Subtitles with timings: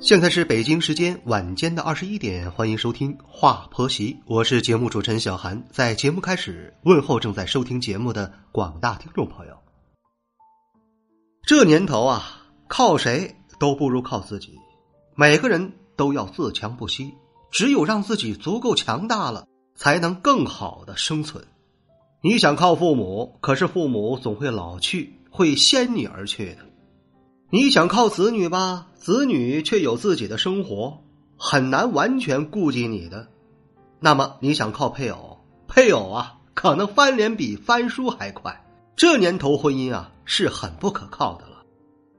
[0.00, 5.66] 现在是北京时间晚间的二十一点，欢迎收听《话婆媳》，我是节目主持人小韩。
[5.72, 9.58] 在节目开始，问候正在收听节目的广大听众朋友。
[11.42, 14.52] 这年头啊，靠谁都不如靠自己，
[15.16, 17.12] 每个人都要自强不息，
[17.50, 21.44] 只有让自己足够强大了，才能更好的生存。
[22.22, 26.67] 你想靠父母，可是父母总会老去，会先你而去的。
[27.50, 30.98] 你想靠子女吧，子女却有自己的生活，
[31.38, 33.28] 很难完全顾及你的。
[34.00, 38.62] 那么你想靠配偶，配偶啊，可能翻脸比翻书还快。
[38.96, 41.62] 这年头婚姻啊，是很不可靠的了。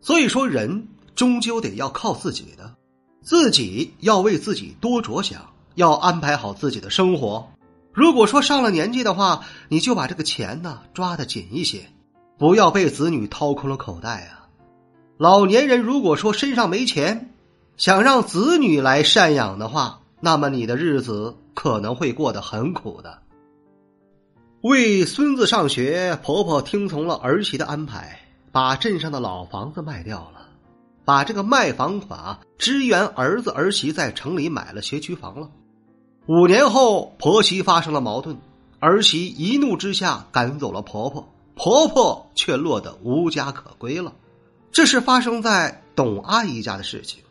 [0.00, 2.74] 所以说，人终究得要靠自己的，
[3.20, 7.50] 自己要为自己多着想，要安排好自己的生活。
[7.92, 11.90] 如果说上了年纪的话，你就把这个钱呢抓得紧一些，
[12.38, 14.37] 不要被子女掏空了口袋啊。
[15.18, 17.34] 老年人如果说身上没钱，
[17.76, 23.18] 想让子女来赡养的话，那么你的日子可能会过得很苦的。
[24.60, 28.20] 为孙子上学，婆婆听从了儿媳的安排，
[28.52, 30.46] 把镇上的老房子卖掉了，
[31.04, 35.50] 把这个卖房款支援儿子儿媳在城里买了学区房了。
[36.26, 38.38] 五年后，婆媳发生了矛盾，
[38.78, 44.12] 儿媳一怒之下赶走了婆婆，婆婆却落得无家可归了。
[44.70, 47.22] 这是发生在董阿姨家的事情。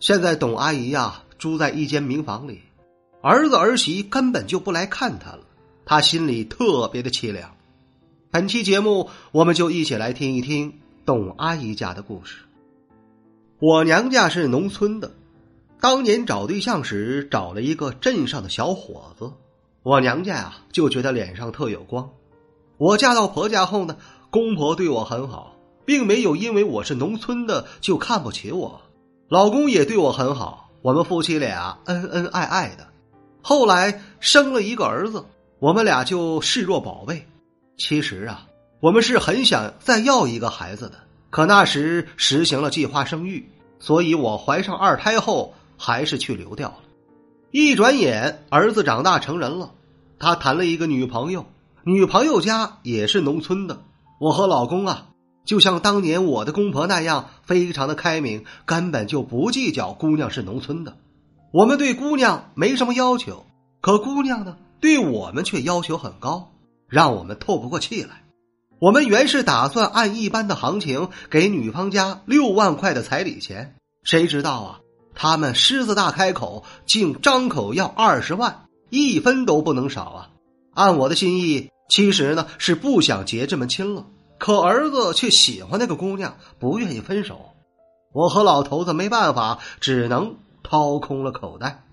[0.00, 2.62] 现在董阿姨呀住在一间民房里，
[3.22, 5.40] 儿子儿媳根本就不来看她了，
[5.84, 7.50] 她心里特别的凄凉。
[8.30, 12.38] 本期节目，我们就一起来听一听董阿姨家的故事。
[13.60, 15.12] 我娘家是农村的，
[15.80, 19.32] 当年找对象时找了一个镇上的小伙子，
[19.82, 22.10] 我娘家呀就觉得脸上特有光。
[22.76, 23.96] 我嫁到婆家后呢，
[24.30, 25.53] 公婆对我很好。
[25.84, 28.80] 并没有因为我是农村的就看不起我，
[29.28, 32.86] 老公也对我很好，我们夫妻俩恩恩爱爱的。
[33.42, 35.24] 后来生了一个儿子，
[35.58, 37.26] 我们俩就视若宝贝。
[37.76, 38.46] 其实啊，
[38.80, 40.94] 我们是很想再要一个孩子的，
[41.30, 46.76] 可那时实行了计划生育，所以我怀上二胎后还是去流掉了。
[47.50, 49.72] 一转眼，儿子长大成人了，
[50.18, 51.44] 他谈了一个女朋友，
[51.82, 53.82] 女朋友家也是农村的。
[54.20, 55.08] 我和老公啊。
[55.44, 60.96] 就像当年我的公婆那样，非常的开明，根本就不计较姑娘是农村的。
[61.52, 63.44] 我们对姑娘没什么要求，
[63.80, 66.52] 可姑娘呢，对我们却要求很高，
[66.88, 68.24] 让我们透不过气来。
[68.80, 74.80] 我们原是打算按一般的行情给女方家六万块的彩礼钱，谁知道啊，
[75.14, 80.30] 他们狮子大开口，竟张口要二十万，一分都不能少啊！
[80.74, 84.06] 按我的心意，其实呢是不想结这门亲了。
[84.38, 87.40] 可儿子却喜欢那个姑娘，不愿意分手。
[88.12, 91.84] 我和老头子没办法，只能掏空了口袋。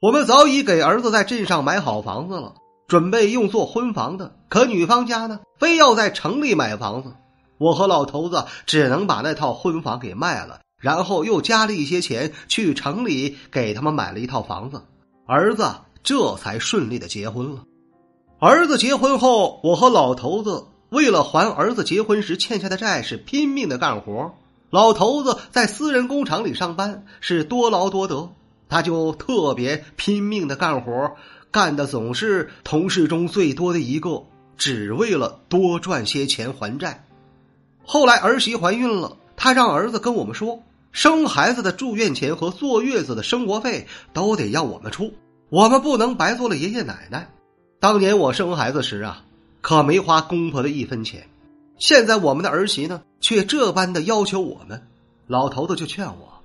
[0.00, 2.54] 我们早已给儿子在镇上买好房子了，
[2.88, 4.36] 准备用作婚房的。
[4.48, 7.12] 可女方家呢，非要在城里买房子。
[7.58, 14.80] 我和老头子只能把那套婚房给卖了，然后又加了一些钱去城里给他们买了一套房子。
[15.26, 15.70] 儿子
[16.02, 17.64] 这才顺利的结婚了。
[18.38, 20.64] 儿子结婚后，我和老头子。
[20.90, 24.34] 为了还儿子结婚时欠下的债，是拼命的干活。
[24.70, 28.30] 老头子在私人工厂里上班，是多劳多得，
[28.68, 31.12] 他就特别拼命的干活，
[31.50, 34.24] 干的总是同事中最多的一个，
[34.56, 37.04] 只为了多赚些钱还债。
[37.84, 40.62] 后来儿媳怀孕了，他让儿子跟我们说，
[40.92, 45.14] 生孩子的住院钱和坐月子的生活费都得要我们出，
[45.48, 47.28] 我们不能白做了爷爷奶奶。
[47.78, 49.24] 当年我生孩子时啊。
[49.60, 51.28] 可没花公婆的一分钱，
[51.78, 54.86] 现在我们的儿媳呢，却这般的要求我们。
[55.26, 56.42] 老头子就劝我：“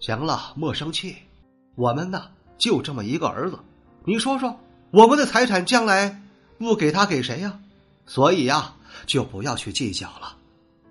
[0.00, 1.14] 行了，莫生气，
[1.76, 2.24] 我们呢
[2.58, 3.58] 就这么一个儿子，
[4.04, 4.58] 你说说，
[4.90, 6.22] 我们的财产将来
[6.58, 7.60] 不给他给谁呀？
[8.06, 8.74] 所以呀，
[9.06, 10.36] 就不要去计较了。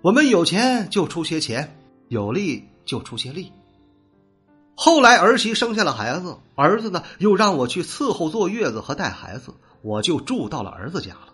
[0.00, 1.76] 我们有钱就出些钱，
[2.08, 3.52] 有力就出些力。”
[4.76, 11.33] 后来儿媳生下了孩子，儿子呢又让我去伺候坐月子和带孩子，我就住到了儿子家了。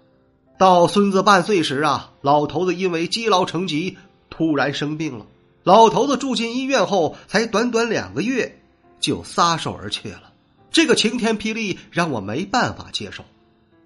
[0.61, 3.97] 到孙子半岁时啊，老头子因为积劳成疾，
[4.29, 5.25] 突然生病了。
[5.63, 8.61] 老头子住进医院后，才短短两个月，
[9.01, 10.35] 就撒手而去了。
[10.71, 13.25] 这个晴天霹雳让我没办法接受。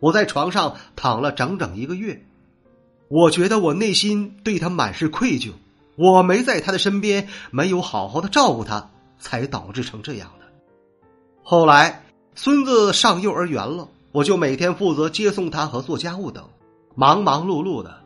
[0.01, 2.27] 我在床上躺了整整一个月。
[3.07, 5.53] 我觉得我内心对他满是愧疚，
[5.95, 8.91] 我没在他的身边，没有好好的照顾他，
[9.21, 10.47] 才导致成这样的。
[11.45, 12.05] 后来
[12.35, 16.45] 孙子上幼儿园了，我就每天负责接送他和做家务等，
[16.95, 18.03] 忙忙碌碌的。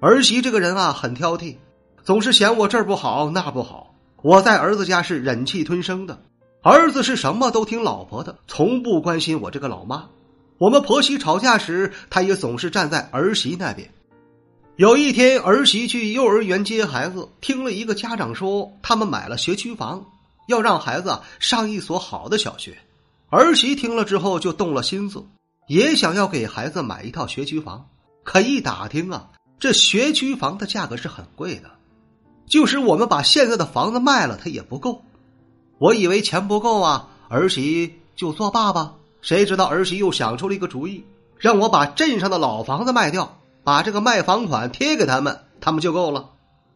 [0.00, 1.56] 儿媳这个人啊，很挑剔，
[2.02, 3.94] 总是嫌我这儿不好那不好。
[4.22, 6.22] 我在儿子家是忍气吞声的，
[6.62, 10.08] 儿子是什么都听老婆的，从不关心我这个老妈。
[10.58, 13.90] 我们婆媳吵架时，他也总是站在儿媳那边。
[14.76, 20.04] 有一天，儿媳去幼儿园接孩子，听了一个家长说，他们买了学区房，
[20.48, 22.78] 要让孩子上一所好的小学。
[23.28, 25.24] 儿媳听了之后就动了心思，
[25.66, 27.86] 也想要给孩子买一套学区房。
[28.22, 31.70] 可一打听啊，这学区房的价格是很贵的，
[32.46, 35.02] 就是我们把现在的房子卖了，它也不够。
[35.78, 38.94] 我以为钱不够啊，儿媳就作罢吧。
[39.22, 41.04] 谁知道儿媳又想出了一个主意，
[41.36, 43.36] 让我把镇上的老房子卖掉。
[43.62, 46.30] 把这个卖房款贴给他们，他们就够了。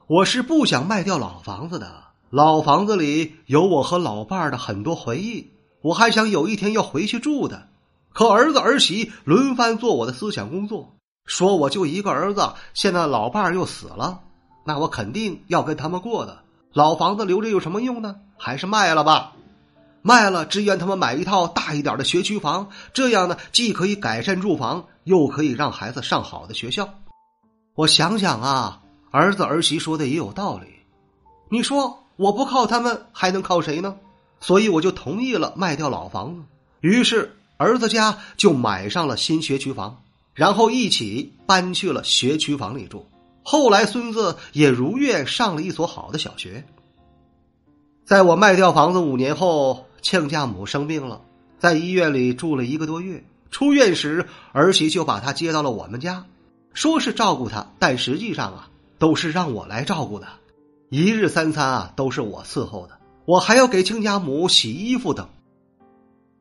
[0.07, 5.51] 我是不想卖掉老房子的，老房子里有我和老伴儿的很多回忆，
[5.81, 7.69] 我还想有一天要回去住的。
[8.13, 10.94] 可儿子儿媳轮番做我的思想工作，
[11.25, 14.21] 说我就一个儿子，现在老伴儿又死了，
[14.65, 16.39] 那我肯定要跟他们过的。
[16.73, 18.17] 老房子留着有什么用呢？
[18.37, 19.33] 还是卖了吧。
[20.03, 26.89] 卖了，支援他们买一套大一点的学区房，这样呢，既可以改善住房，又可以让孩子上好的学校。
[27.75, 30.67] 我想想啊，儿子儿媳说的也有道理。
[31.49, 33.97] 你说我不靠他们，还能靠谁呢？
[34.41, 36.43] 所以我就同意了卖掉老房子。
[36.81, 40.03] 于是儿子家就买上了新学区房，
[40.35, 43.07] 然后一起搬去了学区房里住。
[43.43, 46.65] 后来孙子也如愿上了一所好的小学。
[48.05, 49.87] 在我卖掉房子五年后。
[50.05, 51.23] 亲家母生病了，
[51.59, 53.25] 在医院里住了一个多月。
[53.51, 56.27] 出院时，儿媳就把她接到了我们家，
[56.75, 60.27] 说是照顾她，但实际上啊，都是让我来照顾的。
[60.91, 65.27] 一日三餐啊，都是我伺候的，我还要给亲家母洗衣服等。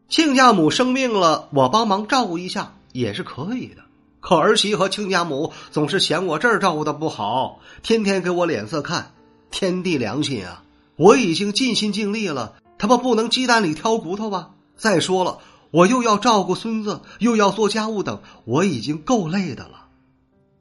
[0.10, 3.84] 亲家母生病了，我帮忙照顾一下也是可以的。
[4.22, 9.12] 可儿媳和亲家母总是嫌我这儿照顾的不好，天天给我脸色看。
[9.52, 10.64] 天地良心啊，
[10.96, 12.56] 我已经尽心尽力了。
[12.78, 14.52] 他们不能鸡蛋里挑骨头吧？
[14.78, 15.40] 再说了，
[15.72, 19.88] 我又要照顾孙子，又要做家务等，我已经够累的了。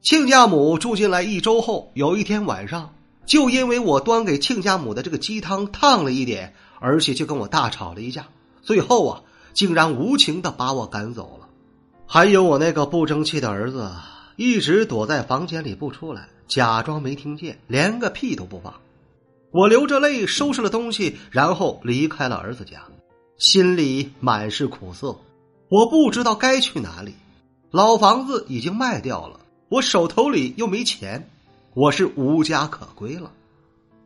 [0.01, 2.93] 亲家母住进来一周后，有一天晚上，
[3.25, 8.27] 就因为我端给亲家母的这个鸡汤烫了一点，而且就跟我大吵了一架。
[8.61, 9.21] 最后啊，
[9.53, 11.47] 竟然无情的把我赶走了。
[12.05, 13.91] 还有我那个不争气的儿子，
[14.35, 18.73] 一直躲在房间里不出来，假装没听见，连个屁都不放。
[19.51, 22.83] 我流着泪收拾了东西，然后离开了儿子家，
[23.37, 25.15] 心里满是苦涩。
[25.69, 27.13] 我不知道该去哪里，
[27.71, 29.39] 老房子已经卖掉了，
[29.69, 31.29] 我手头里又没钱，
[31.73, 33.31] 我是无家可归了。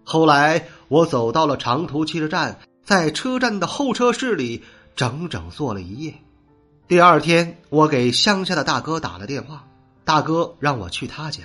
[0.04, 4.64] 后来我走到了长途汽车站，在车站的候车室里
[4.96, 6.14] 整整坐了一夜。
[6.88, 9.66] 第二天，我给乡下的大哥打了电话，
[10.06, 11.44] 大哥让我去他家。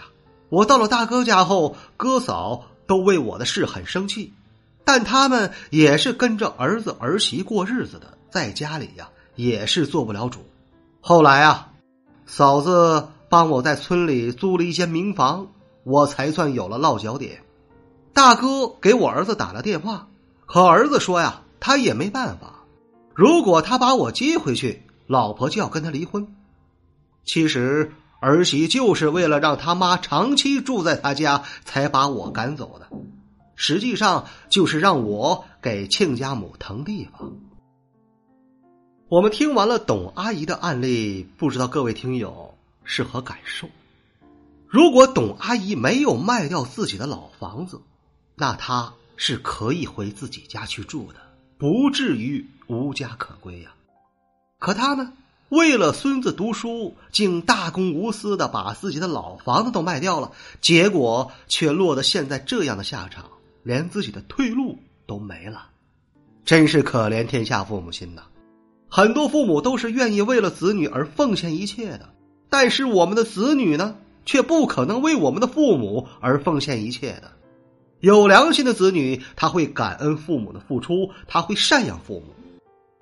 [0.49, 2.65] 我到了大哥家后，哥嫂。
[2.85, 4.35] 都为我的事很生气，
[4.85, 10.41] 但他们也是跟着儿子儿媳过日子的，在家里呀也是做不了主。
[11.01, 11.71] 后来啊，
[12.27, 15.47] 嫂子帮我在村里租了一间民房，
[15.85, 17.43] 我才算有了落脚点。
[18.13, 20.09] 大哥给我儿子打了电话，
[20.45, 22.65] 可儿子说呀，他也没办法，
[23.15, 24.83] 如果他把我接回去，
[25.13, 26.27] 老婆就要跟他离婚。
[27.25, 27.93] 其实。
[28.25, 32.87] 儿媳就是为了让他妈长期住在他家，才把我赶走的。
[33.57, 37.33] 实际上就是让我给亲家母腾地方。
[39.09, 42.55] 我们听完了董阿姨的案例，不知道各位听友
[42.85, 43.69] 是何感受？
[44.69, 47.83] 如果董阿姨没有卖掉自己的老房子，
[48.37, 51.19] 那她是可以回自己家去住的，
[51.59, 53.73] 不至于无家可归呀。
[54.63, 55.13] 可他呢？
[55.49, 63.25] 为了孙子读书，竟大公无私的把自己的老房子都卖掉了，结果却落得现在这样的下场，
[63.65, 65.67] 连自己的退路都没了，
[66.45, 68.23] 真是可怜天下父母心呐！
[68.89, 72.11] 很多父母都是愿意为了子女而奉献一切的，
[72.49, 77.33] 但是我们的子女呢，却不可能为我们的父母而奉献一切的。
[77.99, 82.33] 有良心的子女，他会感恩父母的付出，他会赡养父母。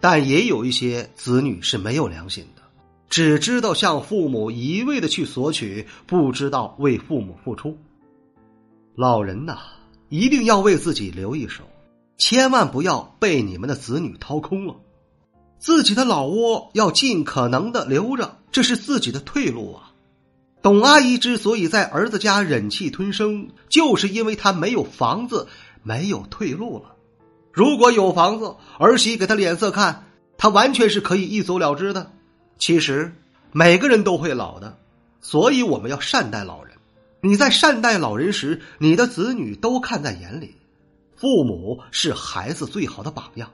[0.00, 2.62] 但也有一些子女是没有良心的，
[3.08, 7.76] 只知道向父母一味的去索取，不知道为父母付出。
[8.94, 9.58] 老人呐，
[10.08, 11.64] 一定要为自己留一手，
[12.16, 14.74] 千万不要被你们的子女掏空了。
[15.58, 19.92] 自己的老窝要尽可能的留着，这是自己的退路啊。
[20.62, 25.46] 董阿姨之所以在儿子家忍气吞声，就是因为她没有房子，
[25.82, 26.96] 没有退路了。
[27.52, 30.06] 如果有房子，儿媳给他脸色看，
[30.38, 32.12] 他完全是可以一走了之的。
[32.58, 33.14] 其实
[33.52, 34.78] 每个人都会老的，
[35.20, 36.74] 所以我们要善待老人。
[37.20, 40.56] 你在善待老人时，你的子女都看在眼里。
[41.16, 43.50] 父母是孩子最好的榜样。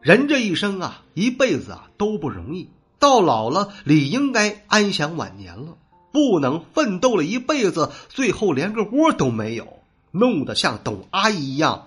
[0.00, 5.76] 人这一生啊，一辈子啊都不容易，到老了理应该安享晚年了，
[6.10, 11.86] 不能奋斗了一辈子，最后连个窝都没有，弄得像董阿姨一样